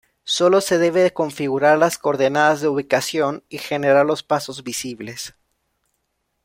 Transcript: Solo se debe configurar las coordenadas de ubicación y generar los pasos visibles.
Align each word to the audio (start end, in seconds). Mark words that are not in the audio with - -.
Solo 0.25 0.61
se 0.61 0.79
debe 0.79 1.13
configurar 1.13 1.77
las 1.77 1.99
coordenadas 1.99 2.59
de 2.59 2.67
ubicación 2.67 3.43
y 3.49 3.59
generar 3.59 4.03
los 4.03 4.23
pasos 4.23 4.63
visibles. 4.63 5.35